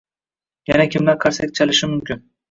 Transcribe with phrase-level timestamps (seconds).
[0.69, 2.25] Yana kimlar qarsak chalishi mumkin?